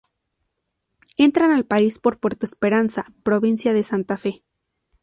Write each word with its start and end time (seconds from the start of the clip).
Entran 1.17 1.51
al 1.51 1.63
país 1.63 1.99
por 1.99 2.19
Puerto 2.19 2.47
Esperanza, 2.47 3.13
Provincia 3.21 3.71
de 3.71 3.83
Santa 3.83 4.17
Fe. 4.17 4.41